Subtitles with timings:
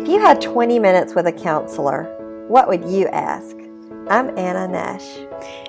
[0.00, 2.04] If you had 20 minutes with a counselor,
[2.48, 3.54] what would you ask?
[4.08, 5.06] I'm Anna Nash.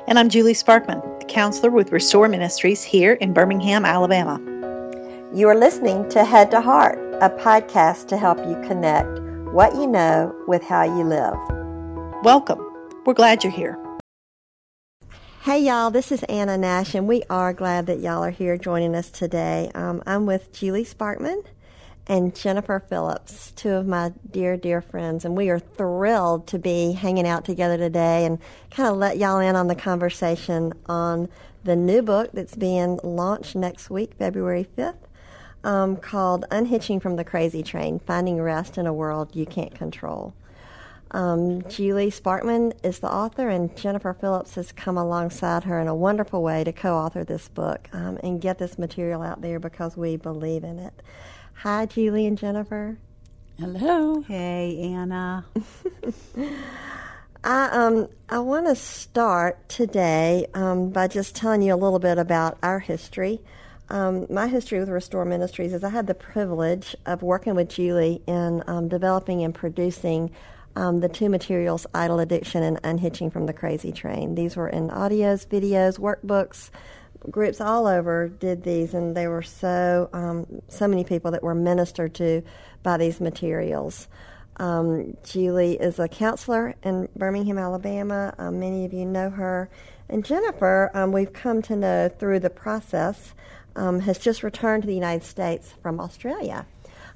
[0.08, 4.40] And I'm Julie Sparkman, counselor with Restore Ministries here in Birmingham, Alabama.
[5.34, 9.20] You are listening to Head to Heart, a podcast to help you connect
[9.52, 11.36] what you know with how you live.
[12.24, 12.66] Welcome.
[13.06, 13.78] We're glad you're here.
[15.42, 18.96] Hey, y'all, this is Anna Nash, and we are glad that y'all are here joining
[18.96, 19.72] us today.
[19.76, 21.44] Um, I'm with Julie Sparkman
[22.12, 26.92] and Jennifer Phillips, two of my dear, dear friends, and we are thrilled to be
[26.92, 28.38] hanging out together today and
[28.70, 31.30] kind of let y'all in on the conversation on
[31.64, 34.98] the new book that's being launched next week, February 5th,
[35.64, 40.34] um, called Unhitching from the Crazy Train Finding Rest in a World You Can't Control.
[41.12, 45.96] Um, Julie Sparkman is the author, and Jennifer Phillips has come alongside her in a
[45.96, 49.96] wonderful way to co author this book um, and get this material out there because
[49.96, 51.02] we believe in it.
[51.62, 52.98] Hi, Julie and Jennifer.
[53.60, 54.22] Hello.
[54.22, 55.46] Hey, Anna.
[57.44, 62.18] I um I want to start today um, by just telling you a little bit
[62.18, 63.42] about our history.
[63.90, 68.24] Um, my history with Restore Ministries is I had the privilege of working with Julie
[68.26, 70.32] in um, developing and producing
[70.76, 74.34] um, the two materials, Idol Addiction and Unhitching from the Crazy Train.
[74.34, 76.72] These were in audios, videos, workbooks.
[77.30, 81.54] Groups all over did these, and there were so um, so many people that were
[81.54, 82.42] ministered to
[82.82, 84.08] by these materials.
[84.58, 88.34] Um, Julie is a counselor in Birmingham, Alabama.
[88.38, 89.70] Um, many of you know her.
[90.10, 93.34] And Jennifer, um, we've come to know through the process,
[93.76, 96.66] um, has just returned to the United States from Australia.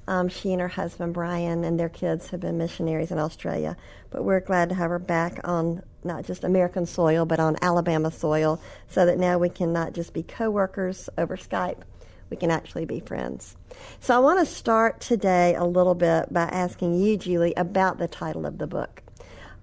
[0.07, 3.75] Um, she and her husband Brian and their kids have been missionaries in Australia,
[4.11, 8.11] but we're glad to have her back on not just American soil, but on Alabama
[8.11, 11.81] soil, so that now we can not just be coworkers over Skype,
[12.29, 13.55] we can actually be friends.
[13.99, 18.07] So I want to start today a little bit by asking you, Julie, about the
[18.07, 19.03] title of the book,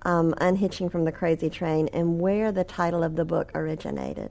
[0.03, 4.31] um, Unhitching from the Crazy Train, and where the title of the book originated.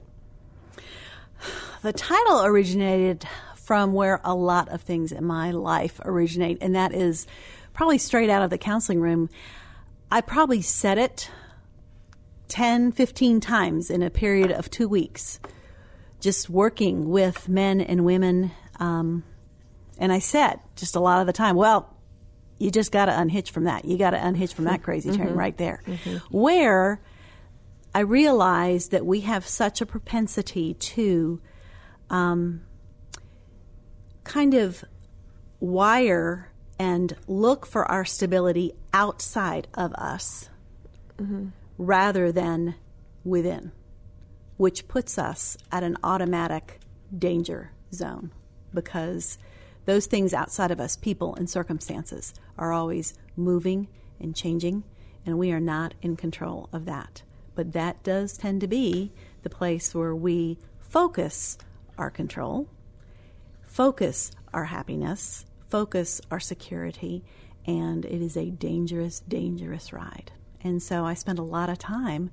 [1.82, 3.26] The title originated
[3.56, 7.26] from where a lot of things in my life originate, and that is
[7.72, 9.30] probably straight out of the counseling room.
[10.10, 11.30] I probably said it
[12.52, 15.40] 10, 15 times in a period of two weeks,
[16.20, 18.50] just working with men and women.
[18.78, 19.24] Um,
[19.96, 21.96] and I said just a lot of the time, well,
[22.58, 23.86] you just got to unhitch from that.
[23.86, 25.38] You got to unhitch from that crazy train mm-hmm.
[25.38, 25.82] right there.
[25.86, 26.16] Mm-hmm.
[26.36, 27.00] Where
[27.94, 31.40] I realized that we have such a propensity to
[32.10, 32.60] um,
[34.24, 34.84] kind of
[35.58, 40.50] wire and look for our stability outside of us
[41.16, 41.46] mm-hmm.
[41.86, 42.74] Rather than
[43.24, 43.72] within,
[44.56, 46.80] which puts us at an automatic
[47.16, 48.32] danger zone
[48.72, 49.38] because
[49.84, 53.88] those things outside of us, people and circumstances, are always moving
[54.20, 54.84] and changing,
[55.26, 57.22] and we are not in control of that.
[57.54, 61.58] But that does tend to be the place where we focus
[61.98, 62.68] our control
[63.72, 67.24] focus our happiness, focus our security,
[67.66, 70.30] and it is a dangerous, dangerous ride.
[70.62, 72.30] And so I spend a lot of time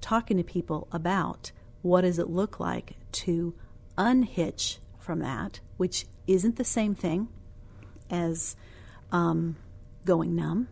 [0.00, 1.52] talking to people about
[1.82, 3.54] what does it look like to
[3.96, 7.28] unhitch from that, which isn't the same thing
[8.10, 8.56] as
[9.10, 9.56] um,
[10.04, 10.68] going numb,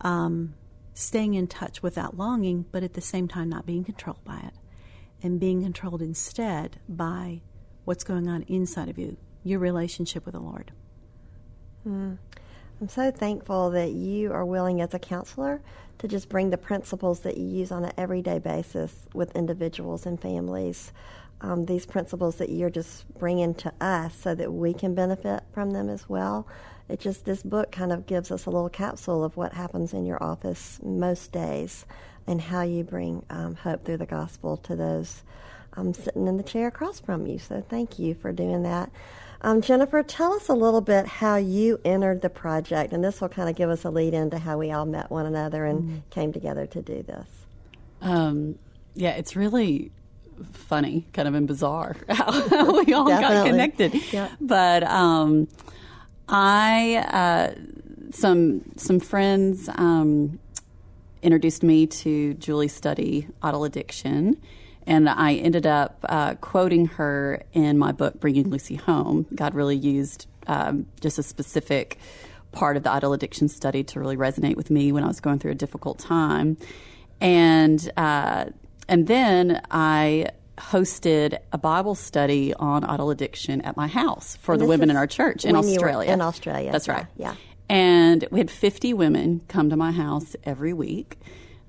[0.00, 0.54] um,
[0.94, 4.54] staying in touch without longing, but at the same time not being controlled by it,
[5.22, 7.40] and being controlled instead by
[7.84, 10.72] what's going on inside of you, your relationship with the Lord.
[11.86, 12.18] Mm.
[12.80, 15.62] I'm so thankful that you are willing as a counselor
[15.98, 20.20] to just bring the principles that you use on an everyday basis with individuals and
[20.20, 20.92] families.
[21.40, 25.72] Um, these principles that you're just bringing to us so that we can benefit from
[25.72, 26.46] them as well.
[26.88, 30.06] It just, this book kind of gives us a little capsule of what happens in
[30.06, 31.86] your office most days
[32.26, 35.22] and how you bring um, hope through the gospel to those
[35.76, 37.38] I'm sitting in the chair across from you.
[37.38, 38.90] So thank you for doing that.
[39.44, 43.28] Um, Jennifer, tell us a little bit how you entered the project, and this will
[43.28, 46.00] kind of give us a lead into how we all met one another and mm
[46.10, 47.28] came together to do this.
[48.00, 48.58] Um,
[48.94, 49.90] yeah, it's really
[50.52, 53.94] funny, kind of and bizarre how we all got connected.
[54.12, 54.30] Yep.
[54.40, 55.48] But um,
[56.28, 57.54] I, uh,
[58.12, 60.38] some some friends um,
[61.22, 64.40] introduced me to Julie Study Idol Addiction
[64.86, 69.26] and I ended up uh, quoting her in my book, Bringing Lucy Home.
[69.34, 71.98] God really used um, just a specific
[72.52, 75.38] part of the idol addiction study to really resonate with me when I was going
[75.38, 76.56] through a difficult time.
[77.20, 78.46] And, uh,
[78.88, 80.28] and then I
[80.58, 84.96] hosted a Bible study on idol addiction at my house for and the women in
[84.96, 86.12] our church in Australia.
[86.12, 86.70] in Australia.
[86.70, 87.06] That's right.
[87.16, 87.34] Yeah.
[87.68, 91.18] And we had 50 women come to my house every week.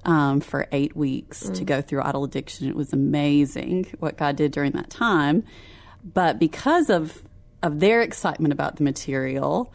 [0.06, 1.56] Um, for eight weeks mm.
[1.56, 2.70] to go through idol addiction.
[2.70, 5.44] It was amazing what God did during that time.
[6.04, 7.24] But because of
[7.64, 9.74] of their excitement about the material,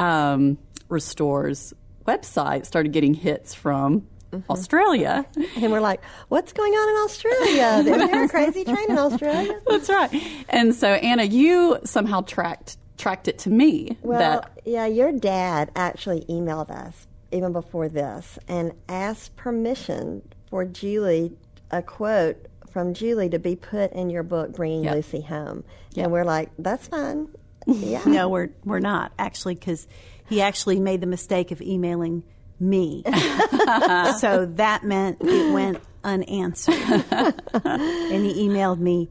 [0.00, 0.58] um,
[0.88, 1.72] Restore's
[2.08, 4.50] website started getting hits from Mm-hmm.
[4.50, 5.24] Australia.
[5.56, 7.78] And we're like, what's going on in Australia?
[7.78, 9.58] Is there a crazy train in Australia?
[9.66, 10.10] That's right.
[10.50, 13.96] And so, Anna, you somehow tracked tracked it to me.
[14.02, 20.64] Well, that, yeah, your dad actually emailed us even before this and asked permission for
[20.64, 21.32] Julie,
[21.70, 24.94] a quote from Julie to be put in your book, Bringing yep.
[24.94, 25.64] Lucy Home.
[25.94, 26.04] Yep.
[26.04, 27.28] And we're like, that's fine.
[27.66, 28.02] Yeah.
[28.06, 29.86] no, we're we're not actually because
[30.26, 32.22] he actually made the mistake of emailing
[32.58, 33.02] me.
[34.20, 36.74] so that meant it went unanswered.
[37.12, 39.10] and he emailed me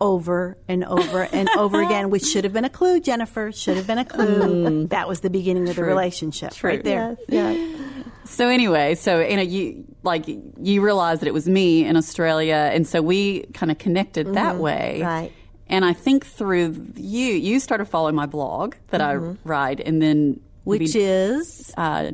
[0.00, 3.50] over and over and over again, which should have been a clue, Jennifer.
[3.52, 4.86] Should have been a clue.
[4.86, 4.88] Mm.
[4.90, 5.70] That was the beginning True.
[5.70, 6.70] of the relationship True.
[6.70, 7.16] right there.
[7.28, 8.02] Yes, yeah.
[8.24, 12.70] So anyway, so you know, you like you realized that it was me in Australia,
[12.72, 14.34] and so we kind of connected mm-hmm.
[14.34, 15.32] that way, right?
[15.66, 19.30] And I think through you, you started following my blog that mm-hmm.
[19.30, 22.12] I write, and then which maybe, is uh,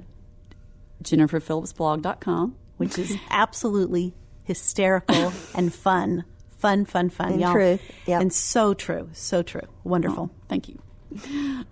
[1.03, 2.57] jenniferphillipsblog.com.
[2.77, 4.15] Which is absolutely
[4.45, 6.25] hysterical and fun.
[6.65, 7.53] Fun, fun, fun, and y'all.
[7.53, 7.79] True.
[8.07, 8.23] Yep.
[8.23, 9.11] And so true.
[9.13, 9.69] So true.
[9.85, 10.31] Wonderful.
[10.33, 10.79] Oh, thank you.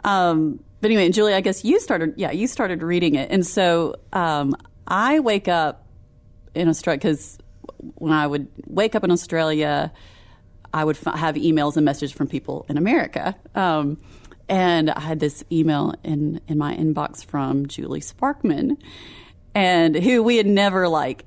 [0.04, 3.30] Um, but anyway, Julie, I guess you started, yeah, you started reading it.
[3.30, 4.54] And so um,
[4.86, 5.86] I wake up
[6.54, 7.38] in Australia because
[7.94, 9.90] when I would wake up in Australia,
[10.74, 13.34] I would f- have emails and messages from people in America.
[13.54, 13.96] Um,
[14.46, 18.76] and I had this email in, in my inbox from Julie Sparkman
[19.54, 21.24] and who we had never like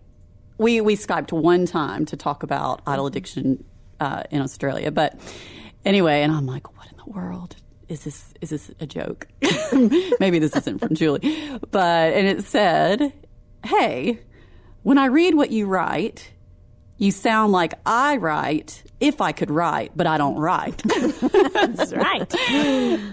[0.57, 3.63] we we skyped one time to talk about idol addiction
[3.99, 5.19] uh, in Australia, but
[5.83, 7.55] anyway, and I'm like, what in the world
[7.87, 8.33] is this?
[8.41, 9.27] Is this a joke?
[10.19, 13.13] Maybe this isn't from Julie, but and it said,
[13.65, 14.19] hey,
[14.83, 16.31] when I read what you write,
[16.97, 20.77] you sound like I write if I could write, but I don't write.
[21.53, 22.33] That's right.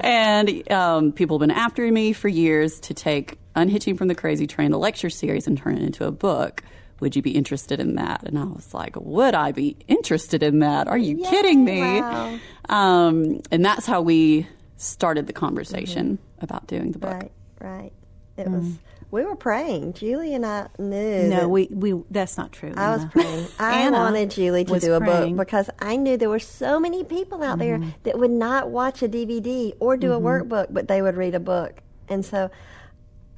[0.00, 4.46] and um, people have been after me for years to take Unhitching from the Crazy
[4.46, 6.62] Train, the lecture series, and turn it into a book.
[7.02, 8.22] Would you be interested in that?
[8.22, 10.87] And I was like, Would I be interested in that?
[10.87, 11.81] Are you Yay, kidding me?
[11.81, 12.38] Wow.
[12.69, 14.46] Um, and that's how we
[14.76, 16.44] started the conversation mm-hmm.
[16.44, 17.12] about doing the book.
[17.12, 17.93] Right, right.
[18.37, 18.52] It mm.
[18.52, 18.78] was
[19.10, 19.93] we were praying.
[19.93, 21.25] Julie and I knew.
[21.25, 22.72] No, we, we that's not true.
[22.76, 23.46] I was praying.
[23.58, 25.37] I wanted Julie to do a praying.
[25.37, 27.82] book because I knew there were so many people out mm-hmm.
[27.82, 30.25] there that would not watch a DVD or do mm-hmm.
[30.25, 31.81] a workbook, but they would read a book.
[32.08, 32.50] And so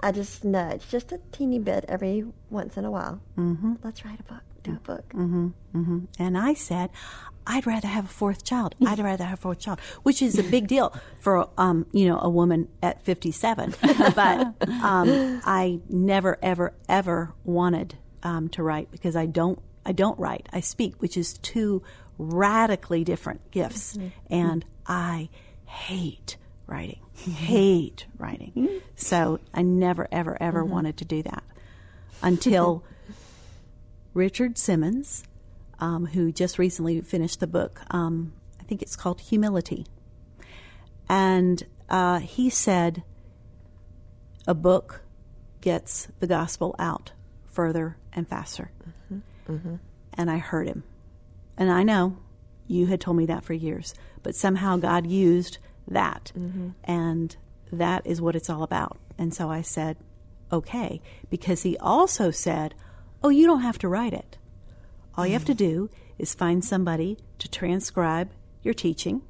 [0.01, 3.21] I just nudge just a teeny bit every once in a while.
[3.39, 3.75] Mm-hmm.
[3.83, 5.09] Let's write a book, do a book.
[5.11, 5.49] Mm-hmm.
[5.75, 5.99] Mm-hmm.
[6.19, 6.91] And I said,
[7.47, 8.75] I'd rather have a fourth child.
[8.87, 12.19] I'd rather have a fourth child, which is a big deal for um, you know
[12.21, 13.75] a woman at 57.
[14.15, 19.59] but um, I never, ever, ever wanted um, to write because I don't.
[19.87, 20.49] I don't write.
[20.51, 21.83] I speak, which is two
[22.17, 24.09] radically different gifts, mm-hmm.
[24.31, 25.29] and I
[25.67, 27.01] hate writing.
[27.15, 28.53] Hate writing.
[28.57, 28.79] Mm-hmm.
[28.97, 30.73] So I never, ever, ever mm-hmm.
[30.73, 31.45] wanted to do that
[32.23, 32.85] until
[34.15, 35.25] Richard Simmons,
[35.79, 39.87] um, who just recently finished the book, um, I think it's called Humility.
[41.09, 43.03] And uh, he said,
[44.47, 45.03] a book
[45.61, 47.13] gets the gospel out
[47.47, 48.71] further and faster.
[49.13, 49.53] Mm-hmm.
[49.53, 49.75] Mm-hmm.
[50.15, 50.85] And I heard him.
[51.57, 52.19] And I know
[52.67, 56.33] you had told me that for years, but somehow God used that.
[56.37, 56.71] Mm-hmm.
[56.85, 57.37] And
[57.73, 58.99] that is what it's all about.
[59.19, 59.97] And so I said,
[60.53, 61.01] okay,
[61.31, 62.75] because he also said,
[63.23, 64.39] oh, you don't have to write it.
[65.17, 68.31] All you have to do is find somebody to transcribe
[68.63, 69.23] your teaching,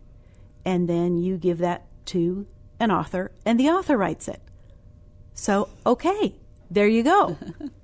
[0.64, 2.46] and then you give that to
[2.80, 4.40] an author, and the author writes it.
[5.34, 6.36] So, okay,
[6.70, 7.36] there you go.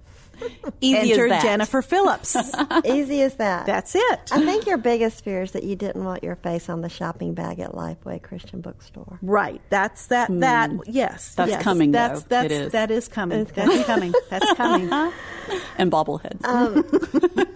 [0.81, 1.43] Easy Enter as that.
[1.43, 2.37] Jennifer Phillips.
[2.85, 3.67] Easy as that.
[3.67, 4.21] That's it.
[4.33, 7.35] I think your biggest fear is that you didn't want your face on the shopping
[7.35, 9.19] bag at Lifeway Christian Bookstore.
[9.23, 9.61] Right.
[9.71, 10.31] That's that.
[10.31, 10.41] Mm.
[10.41, 11.35] That yes.
[11.35, 11.63] That's yes.
[11.63, 11.91] coming.
[11.93, 12.29] That's though.
[12.29, 12.73] that's it is.
[12.73, 13.45] that is coming.
[13.45, 14.15] That's coming.
[14.29, 14.91] That's coming.
[15.79, 16.45] and bobbleheads.
[16.45, 16.85] Um,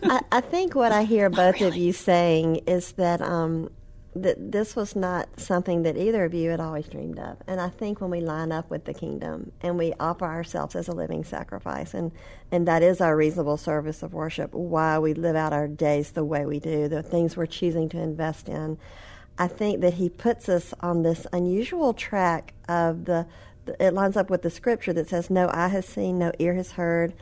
[0.02, 1.66] I, I, think what I hear both really?
[1.68, 3.70] of you saying is that um,
[4.16, 7.38] that this was not something that either of you had always dreamed of.
[7.46, 10.86] And I think when we line up with the kingdom and we offer ourselves as
[10.86, 12.12] a living sacrifice, and,
[12.52, 16.24] and that is our reasonable service of worship, why we live out our days the
[16.24, 18.78] way we do, the things we're choosing to invest in,
[19.36, 23.26] I think that he puts us on this unusual track of the,
[23.80, 26.72] it lines up with the scripture that says, No eye has seen, no ear has
[26.72, 27.14] heard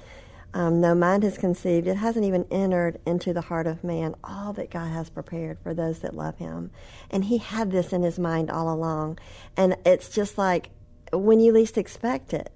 [0.55, 1.87] um, no mind has conceived.
[1.87, 5.73] It hasn't even entered into the heart of man all that God has prepared for
[5.73, 6.71] those that love Him.
[7.11, 9.19] And He had this in His mind all along.
[9.57, 10.71] And it's just like
[11.13, 12.53] when you least expect it.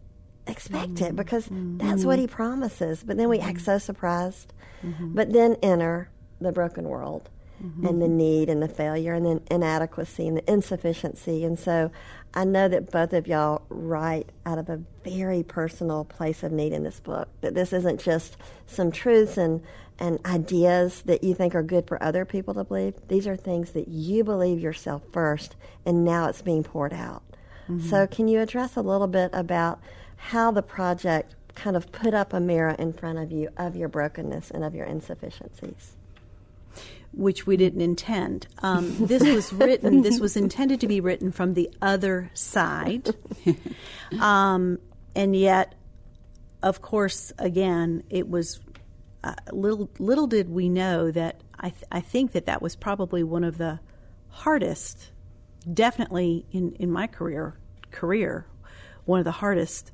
[0.46, 1.04] Expect mm-hmm.
[1.06, 1.78] it because mm-hmm.
[1.78, 3.02] that's what he promises.
[3.02, 4.52] But then we act so surprised.
[4.84, 5.14] Mm-hmm.
[5.14, 6.08] But then enter
[6.40, 7.28] the broken world
[7.66, 7.86] mm-hmm.
[7.86, 11.44] and the need and the failure and the inadequacy and the insufficiency.
[11.44, 11.90] And so
[12.34, 16.72] I know that both of y'all write out of a very personal place of need
[16.72, 19.62] in this book, that this isn't just some truths and,
[19.98, 22.94] and ideas that you think are good for other people to believe.
[23.08, 27.22] These are things that you believe yourself first, and now it's being poured out.
[27.68, 27.88] Mm-hmm.
[27.88, 29.80] So, can you address a little bit about
[30.16, 33.88] how the project kind of put up a mirror in front of you of your
[33.88, 35.95] brokenness and of your insufficiencies?
[37.16, 38.46] Which we didn't intend.
[38.62, 40.02] Um, this was written.
[40.02, 43.08] This was intended to be written from the other side,
[44.20, 44.78] um,
[45.14, 45.74] and yet,
[46.62, 48.60] of course, again, it was
[49.24, 49.90] uh, little.
[49.98, 53.56] Little did we know that I, th- I think that that was probably one of
[53.58, 53.80] the
[54.28, 55.10] hardest,
[55.72, 57.58] definitely in in my career
[57.90, 58.46] career,
[59.06, 59.90] one of the hardest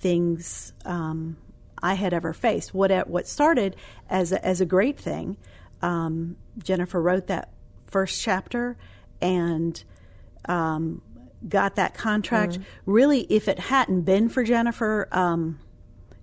[0.00, 1.36] things um,
[1.80, 2.74] I had ever faced.
[2.74, 3.76] What what started
[4.10, 5.36] as a, as a great thing
[5.84, 7.50] um, Jennifer wrote that
[7.86, 8.76] first chapter
[9.20, 9.84] and
[10.46, 11.02] um,
[11.46, 12.58] got that contract.
[12.58, 12.64] Mm.
[12.86, 15.60] Really, if it hadn't been for Jennifer, um,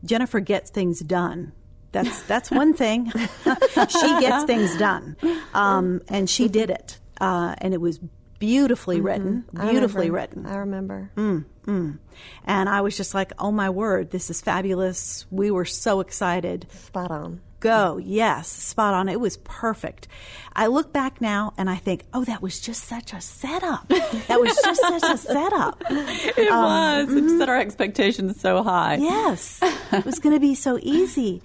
[0.04, 1.54] Jennifer gets things done.
[1.92, 3.12] That's that's one thing.
[3.12, 5.16] she gets things done,
[5.54, 8.00] um, and she did it, uh, and it was
[8.40, 9.06] beautifully mm-hmm.
[9.06, 9.46] written.
[9.54, 10.46] Beautifully I written.
[10.48, 11.12] I remember.
[11.16, 12.00] Mm, mm.
[12.46, 16.66] And I was just like, "Oh my word, this is fabulous!" We were so excited.
[16.72, 17.98] Spot on go.
[17.98, 19.08] Yes, spot on.
[19.08, 20.10] It was perfect.
[20.54, 23.88] I look back now and I think, oh, that was just such a setup.
[23.88, 25.82] That was just such a setup.
[25.90, 27.14] It um, was.
[27.14, 27.38] It mm-hmm.
[27.38, 28.96] set our expectations so high.
[28.96, 29.60] Yes,
[29.94, 31.42] it was going to be so easy,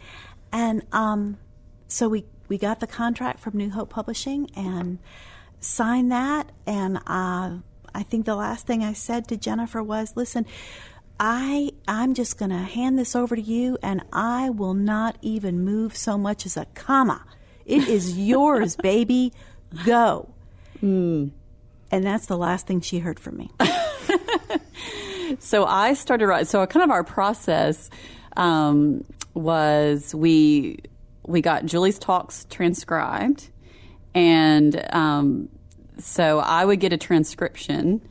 [0.50, 1.38] and um,
[1.86, 4.98] so we we got the contract from New Hope Publishing and
[5.60, 6.50] signed that.
[6.66, 7.58] And uh,
[7.94, 10.46] I think the last thing I said to Jennifer was, listen
[11.18, 15.64] I I'm just going to hand this over to you and I will not even
[15.64, 17.24] move so much as a comma.
[17.64, 19.32] It is yours, baby.
[19.84, 20.28] Go.
[20.82, 21.30] Mm.
[21.90, 23.50] And that's the last thing she heard from me.
[25.38, 26.46] so I started right.
[26.46, 27.90] So kind of our process
[28.36, 29.04] um,
[29.34, 30.78] was we
[31.24, 33.50] we got Julie's talks transcribed,
[34.14, 35.48] and um,
[35.98, 38.06] so I would get a transcription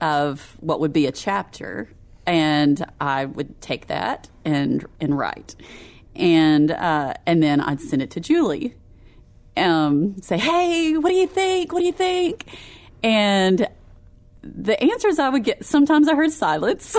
[0.00, 1.88] of what would be a chapter
[2.26, 5.56] and I would take that and and write,
[6.14, 8.74] and uh, and then I'd send it to Julie,
[9.56, 11.72] um, say, "Hey, what do you think?
[11.72, 12.44] What do you think?"
[13.02, 13.68] And
[14.42, 16.96] the answers I would get sometimes I heard silence,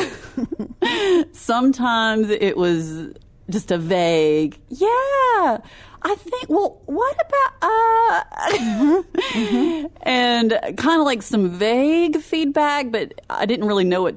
[1.31, 3.09] sometimes it was
[3.49, 5.59] just a vague, "Yeah."
[6.03, 8.23] I think, well, what about, uh,
[9.33, 9.85] mm-hmm.
[10.01, 14.15] and kind of like some vague feedback, but I didn't really know what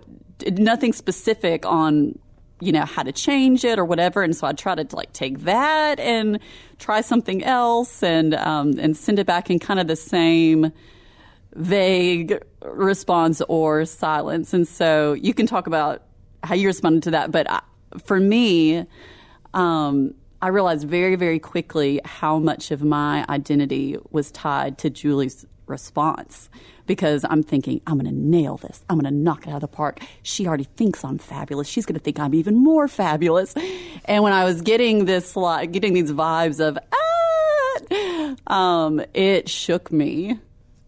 [0.52, 2.18] nothing specific on
[2.60, 4.22] you know how to change it or whatever.
[4.22, 6.38] And so i try to like take that and
[6.78, 10.72] try something else and um, and send it back in kind of the same
[11.54, 14.54] vague response or silence.
[14.54, 16.02] And so you can talk about
[16.44, 17.60] how you responded to that but I,
[18.04, 18.86] for me
[19.54, 25.46] um, i realized very very quickly how much of my identity was tied to julie's
[25.66, 26.48] response
[26.86, 28.84] because I'm thinking, I'm going to nail this.
[28.88, 30.00] I'm going to knock it out of the park.
[30.22, 31.68] She already thinks I'm fabulous.
[31.68, 33.54] She's going to think I'm even more fabulous.
[34.04, 39.90] And when I was getting this, like, getting these vibes of, ah, um, it shook
[39.90, 40.38] me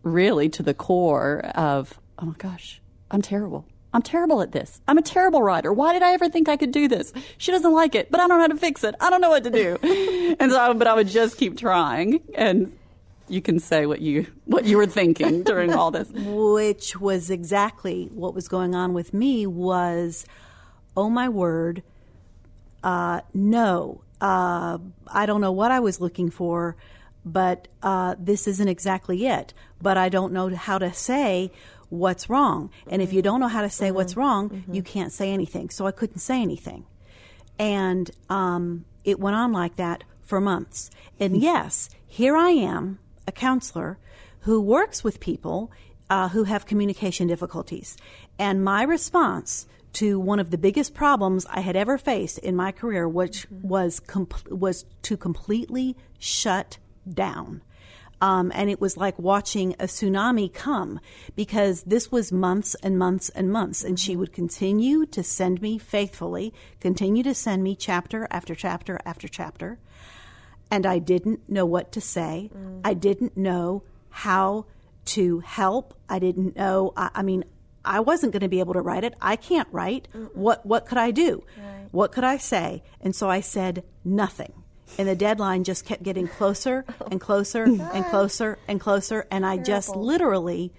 [0.03, 2.81] really to the core of, oh my gosh,
[3.11, 3.67] I'm terrible.
[3.93, 4.83] I'm terrible at this.
[4.87, 5.73] I'm a terrible writer.
[5.73, 7.15] Why did I ever think I could do this?
[7.39, 8.95] She doesn't like it, but I don't know how to fix it.
[9.01, 9.79] I don't know what to do.
[10.39, 12.21] and so, but I would just keep trying.
[12.35, 12.77] And
[13.29, 16.09] you can say what you what you were thinking during all this.
[16.11, 20.27] Which was exactly what was going on with me was
[20.97, 21.83] oh my word
[22.83, 24.79] uh, no uh,
[25.09, 26.77] i don't know what i was looking for
[27.25, 29.53] but uh, this isn't exactly it.
[29.83, 31.51] But i don't know how to say
[31.89, 32.71] what's wrong.
[32.89, 33.97] And if you don't know how to say mm-hmm.
[33.97, 34.75] what's wrong mm-hmm.
[34.75, 35.71] you can't say anything.
[35.71, 36.87] So i couldn't say anything.
[37.59, 40.91] And um, it went on like that for months.
[41.19, 43.99] And yes here i am a counselor
[44.41, 45.71] who works with people
[46.09, 47.97] uh, who have communication difficulties.
[48.39, 52.71] And my response to one of the biggest problems I had ever faced in my
[52.71, 53.69] career, which mm-hmm.
[53.69, 54.01] was
[54.51, 56.79] was to completely shut
[57.09, 57.63] down.
[58.21, 61.01] Um, and it was like watching a tsunami come
[61.35, 63.85] because this was months and months and months.
[63.85, 64.21] And she mm-hmm.
[64.21, 69.79] would continue to send me faithfully, continue to send me chapter after chapter after chapter
[70.71, 72.51] and I didn't know what to say.
[72.55, 72.81] Mm.
[72.85, 74.67] I didn't know how
[75.07, 75.95] to help.
[76.09, 76.93] I didn't know.
[76.97, 77.45] I, I, mean,
[77.85, 79.15] I wasn't going to be able to write it.
[79.21, 80.09] I can't write.
[80.15, 80.35] Mm-mm.
[80.35, 81.45] What what could I do?
[81.57, 81.89] Right.
[81.93, 82.83] What could I say?
[83.01, 84.53] And so I said nothing.
[84.99, 89.59] And the deadline just kept getting closer and closer and closer and closer and I
[89.59, 90.73] just literally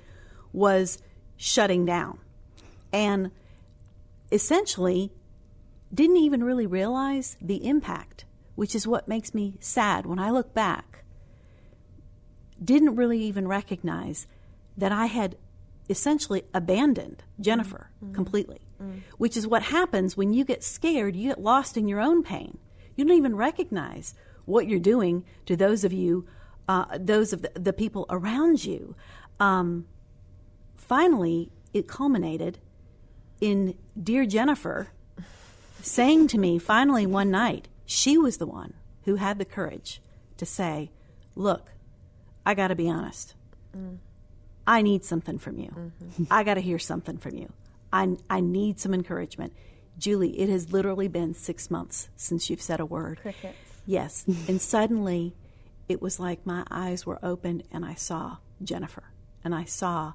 [0.53, 0.98] was
[1.38, 2.20] shutting down.
[2.91, 3.32] And
[4.32, 5.12] essentially
[5.94, 8.25] didn't even really realize the impact,
[8.57, 11.03] which is what makes me sad when I look back.
[12.61, 14.25] Didn't really even recognize
[14.75, 15.37] that I had
[15.87, 18.15] essentially abandoned Jennifer mm-hmm.
[18.15, 18.97] completely, mm-hmm.
[19.19, 22.57] which is what happens when you get scared, you get lost in your own pain.
[22.95, 26.25] You don't even recognize what you're doing to those of you,
[26.67, 28.95] uh, those of the, the, people around you.
[29.39, 29.85] Um,
[30.75, 32.57] finally, it culminated
[33.39, 34.87] in Dear Jennifer
[35.79, 38.74] saying to me finally one night, she was the one
[39.06, 40.01] who had the courage
[40.36, 40.91] to say,
[41.36, 41.72] Look,
[42.46, 43.34] I got to be honest.
[43.75, 43.98] Mm.
[44.67, 45.70] I need something from you.
[45.70, 46.24] Mm-hmm.
[46.29, 47.51] I got to hear something from you.
[47.91, 49.53] I, I need some encouragement.
[49.98, 53.20] Julie, it has literally been six months since you've said a word.
[53.22, 53.58] Crickets.
[53.86, 54.25] Yes.
[54.48, 55.34] and suddenly
[55.88, 59.03] it was like my eyes were opened and I saw Jennifer
[59.44, 60.13] and I saw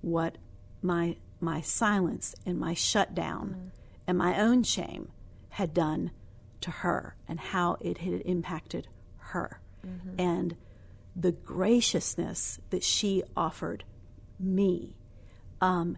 [0.00, 0.38] what
[0.82, 3.70] my my silence and my shutdown mm.
[4.06, 5.10] and my own shame
[5.50, 6.10] had done
[6.60, 9.60] to her and how it had impacted her.
[9.86, 10.20] Mm-hmm.
[10.20, 10.56] And
[11.14, 13.84] the graciousness that she offered
[14.38, 14.96] me,
[15.60, 15.96] um,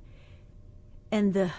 [1.11, 1.51] and the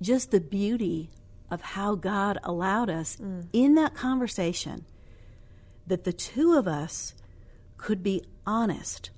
[0.00, 1.10] just the beauty
[1.50, 3.46] of how God allowed us mm.
[3.52, 4.84] in that conversation
[5.86, 7.14] that the two of us
[7.76, 9.10] could be honest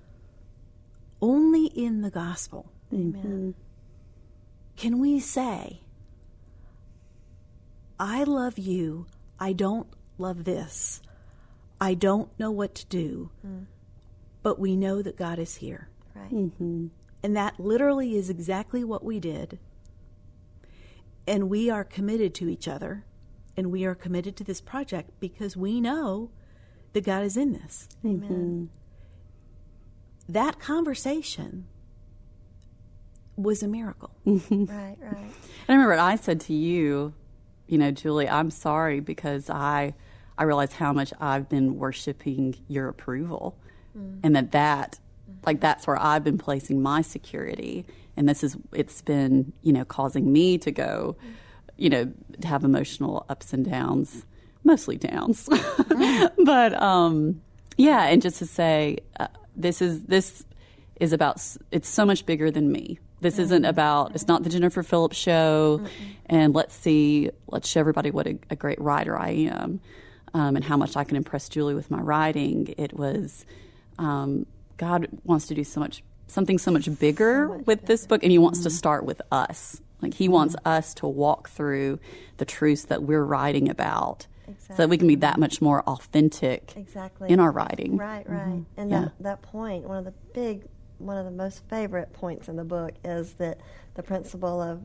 [1.21, 2.71] only in the gospel.
[2.93, 3.15] Amen.
[3.15, 3.51] Mm-hmm.
[4.77, 5.81] Can we say,
[7.99, 9.07] I love you,
[9.41, 9.89] I don't
[10.19, 11.01] love this,
[11.81, 13.67] I don't know what to do, mm.
[14.43, 15.89] but we know that God is here.
[16.15, 16.33] Right.
[16.33, 16.89] Mm-hmm.
[17.23, 19.59] And that literally is exactly what we did.
[21.27, 23.05] And we are committed to each other
[23.57, 26.31] and we are committed to this project because we know
[26.93, 27.89] that God is in this.
[28.05, 28.23] Amen.
[28.23, 28.65] Mm-hmm.
[30.33, 31.67] That conversation
[33.37, 34.11] was a miracle.
[34.25, 34.97] right, right.
[35.01, 35.33] And
[35.69, 37.15] I remember what I said to you,
[37.69, 39.95] you know, Julie, I'm sorry because I
[40.37, 43.57] I realize how much I've been worshiping your approval,
[43.97, 44.19] mm.
[44.23, 44.99] and that that
[45.45, 47.85] like that's where I've been placing my security,
[48.17, 51.17] and this is it's been you know causing me to go,
[51.77, 54.25] you know, to have emotional ups and downs,
[54.65, 55.49] mostly downs,
[56.45, 57.43] but um,
[57.77, 60.45] yeah, and just to say uh, this is this
[60.97, 63.43] is about it's so much bigger than me this mm-hmm.
[63.43, 66.05] isn't about, it's not the Jennifer Phillips show, mm-hmm.
[66.27, 69.81] and let's see, let's show everybody what a, a great writer I am
[70.35, 72.75] um, and how much I can impress Julie with my writing.
[72.79, 73.45] It was,
[73.99, 77.87] um, God wants to do so much, something so much bigger so much with bigger.
[77.87, 78.69] this book, and He wants mm-hmm.
[78.69, 79.81] to start with us.
[80.01, 80.69] Like, He wants mm-hmm.
[80.69, 81.99] us to walk through
[82.37, 84.27] the truths that we're writing about.
[84.47, 84.77] Exactly.
[84.77, 87.29] so that we can be that much more authentic exactly.
[87.29, 87.99] in our writing.
[87.99, 88.47] Right, right.
[88.47, 88.81] Mm-hmm.
[88.81, 89.01] And yeah.
[89.01, 90.65] that, that point, one of the big
[90.99, 93.59] one of the most favorite points in the book is that
[93.95, 94.85] the principle of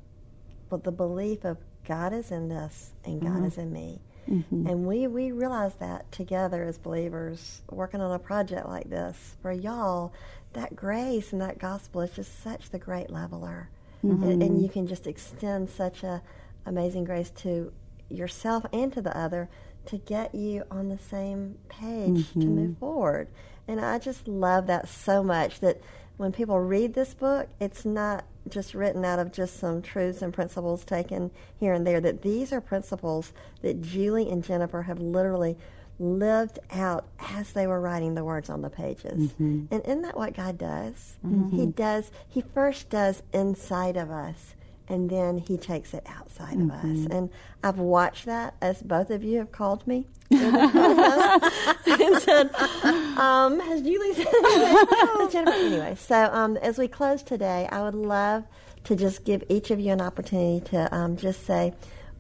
[0.70, 3.46] well, the belief of God is in this and God mm-hmm.
[3.46, 4.02] is in me.
[4.30, 4.68] Mm-hmm.
[4.68, 9.36] And we, we realize that together as believers working on a project like this.
[9.42, 10.14] For y'all,
[10.54, 13.70] that grace and that gospel is just such the great leveler.
[14.04, 14.24] Mm-hmm.
[14.24, 16.22] And, and, you can just extend such a
[16.66, 17.72] amazing grace to
[18.10, 19.50] yourself and to the other
[19.86, 22.80] to get you on the same page to move mm-hmm.
[22.80, 23.30] forward.
[23.68, 25.82] And I just love that so much that
[26.18, 30.34] when people read this book, it's not just written out of just some truths and
[30.34, 35.58] principles taken here and there, that these are principles that Julie and Jennifer have literally
[36.00, 39.32] lived out as they were writing the words on the pages.
[39.32, 39.66] Mm-hmm.
[39.72, 41.14] And isn't that what God does?
[41.26, 41.58] Mm-hmm.
[41.58, 44.56] He does, He first does inside of us
[44.94, 46.70] and then he takes it outside mm-hmm.
[46.70, 46.86] of us.
[46.86, 47.12] Mm-hmm.
[47.12, 47.30] And
[47.64, 50.54] I've watched that as both of you have called me and
[52.22, 52.54] said,
[53.18, 54.28] um, "Has Julie said
[55.32, 58.44] Jennifer?" Anyway, so um, as we close today, I would love
[58.84, 61.74] to just give each of you an opportunity to um, just say,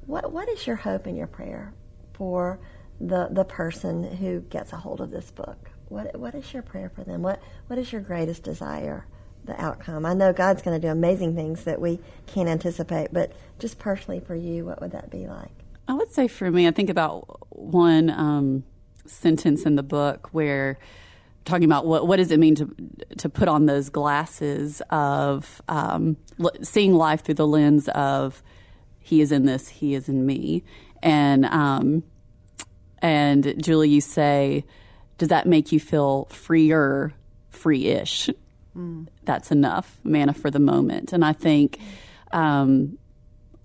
[0.07, 1.73] "What what is your hope and your prayer
[2.13, 2.59] for
[2.99, 5.69] the the person who gets a hold of this book?
[5.89, 7.21] What what is your prayer for them?
[7.21, 9.05] What what is your greatest desire?"
[9.45, 10.05] The outcome.
[10.05, 14.19] I know God's going to do amazing things that we can't anticipate, but just personally
[14.19, 15.51] for you, what would that be like?
[15.87, 18.63] I would say for me, I think about one um,
[19.05, 20.77] sentence in the book where
[21.45, 22.73] talking about what what does it mean to
[23.17, 26.15] to put on those glasses of um,
[26.61, 28.41] seeing life through the lens of
[28.99, 30.63] He is in this, He is in me,
[31.01, 32.03] and um,
[32.99, 34.63] and Julie, you say,
[35.17, 37.13] does that make you feel freer,
[37.49, 38.29] free-ish?
[38.75, 39.07] mm.
[39.25, 41.13] That's enough manna for the moment.
[41.13, 41.79] And I think
[42.31, 42.97] um,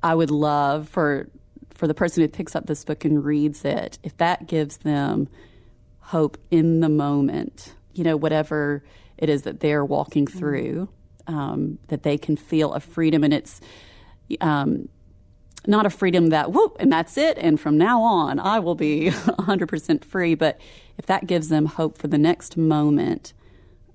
[0.03, 1.29] I would love for
[1.75, 5.29] for the person who picks up this book and reads it, if that gives them
[6.01, 8.83] hope in the moment, you know, whatever
[9.16, 10.37] it is that they're walking mm.
[10.37, 10.88] through,
[11.29, 13.61] um, that they can feel a freedom, and it's.
[14.40, 14.88] Um,
[15.66, 19.11] not a freedom that whoop and that's it and from now on I will be
[19.11, 20.59] 100% free but
[20.97, 23.35] if that gives them hope for the next moment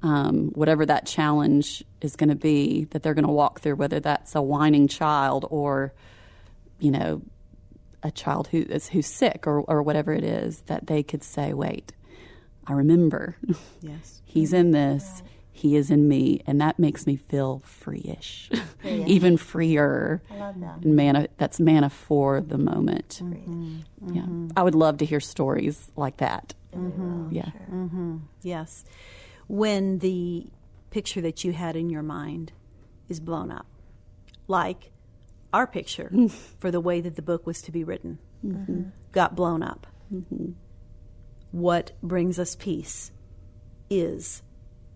[0.04, 4.02] um, whatever that challenge is going to be that they're going to walk through, whether
[4.02, 5.94] that's a whining child or,
[6.78, 7.22] you know,
[8.04, 11.54] a child who is who's sick or, or whatever it is, that they could say,
[11.54, 11.94] "Wait,
[12.68, 13.38] I remember.
[13.82, 15.22] Yes, he's in this.
[15.22, 15.30] Right.
[15.56, 18.50] He is in me, and that makes me feel free-ish,
[18.84, 20.22] even freer.
[20.30, 20.84] I love that.
[20.84, 23.22] And that's manna for the moment.
[23.24, 23.78] Mm-hmm.
[24.08, 24.48] Yeah, mm-hmm.
[24.58, 26.54] I would love to hear stories like that.
[26.76, 27.30] Mm-hmm.
[27.32, 27.52] Yeah.
[27.52, 27.68] Sure.
[27.72, 28.18] Mm-hmm.
[28.42, 28.84] Yes
[29.54, 30.48] when the
[30.90, 32.52] picture that you had in your mind
[33.08, 33.68] is blown up,
[34.48, 34.92] like
[35.54, 36.12] our picture
[36.58, 38.82] for the way that the book was to be written mm-hmm.
[39.12, 39.86] got blown up.
[40.12, 40.54] Mm-hmm.
[41.52, 43.12] What brings us peace
[43.92, 44.42] is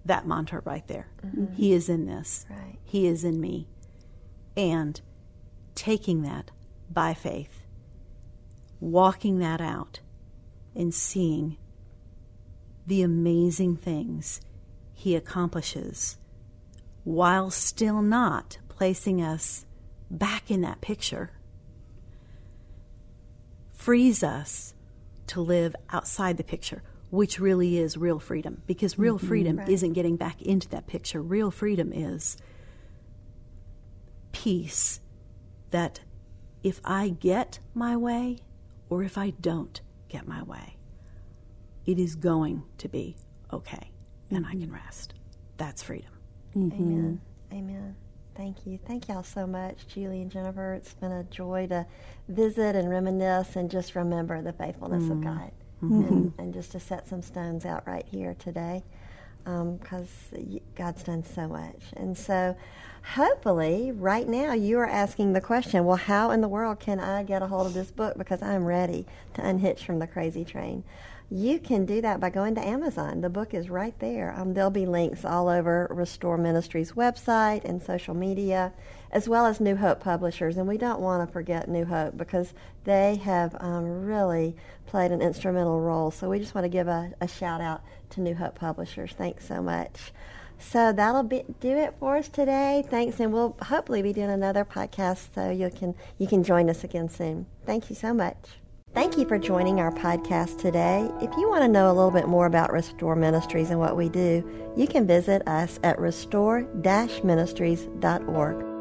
[0.06, 1.10] that mantra right there.
[1.24, 1.54] Mm-hmm.
[1.54, 2.80] He is in this, right.
[2.84, 3.68] He is in me.
[4.56, 5.00] And
[5.76, 6.50] taking that
[6.90, 7.62] by faith,
[8.80, 10.00] walking that out,
[10.76, 11.58] and seeing
[12.88, 14.42] the amazing things
[14.98, 16.18] he accomplishes
[17.04, 19.64] while still not placing us
[20.10, 21.30] back in that picture
[23.72, 24.74] frees us
[25.28, 26.82] to live outside the picture,
[27.12, 28.64] which really is real freedom.
[28.66, 29.70] Because real mm-hmm, freedom right.
[29.70, 31.22] isn't getting back into that picture.
[31.22, 32.36] Real freedom is
[34.32, 35.00] peace
[35.70, 36.00] that
[36.64, 38.40] if I get my way
[38.90, 39.80] or if I don't
[40.10, 40.78] get my way,
[41.86, 43.16] it is going to be
[43.54, 43.92] okay
[44.30, 44.58] and mm-hmm.
[44.58, 45.14] I can rest.
[45.58, 46.12] That's freedom.
[46.56, 46.82] Mm-hmm.
[46.82, 47.22] Amen.
[47.54, 47.96] Amen.
[48.36, 48.78] Thank you.
[48.86, 50.74] Thank y'all so much, Julie and Jennifer.
[50.74, 51.88] It's been a joy to
[52.30, 55.12] visit and reminisce and just remember the faithfulness mm-hmm.
[55.14, 56.42] of God and, mm-hmm.
[56.42, 58.84] and, just to set some stones out right here today
[59.44, 61.82] because um, God's done so much.
[61.96, 62.56] And so
[63.16, 67.24] hopefully right now you are asking the question, well, how in the world can I
[67.24, 70.84] get a hold of this book because I'm ready to unhitch from the crazy train?
[71.30, 73.20] You can do that by going to Amazon.
[73.20, 74.34] The book is right there.
[74.38, 78.72] Um, there'll be links all over Restore Ministries website and social media,
[79.12, 80.56] as well as New Hope Publishers.
[80.56, 82.54] And we don't want to forget New Hope because
[82.86, 86.12] they have um, really played an instrumental role.
[86.12, 89.12] So we just want to give a, a shout out to New Hope Publishers.
[89.12, 90.14] Thanks so much.
[90.60, 92.86] So that'll be, do it for us today.
[92.90, 96.86] Thanks, and we'll hopefully be doing another podcast so you can you can join us
[96.86, 97.48] again soon.
[97.66, 98.38] Thank you so much.
[98.98, 101.08] Thank you for joining our podcast today.
[101.22, 104.10] If you want to know a little bit more about Restore Ministries and what we
[104.10, 104.44] do,
[104.76, 108.77] you can visit us at restore-ministries.org.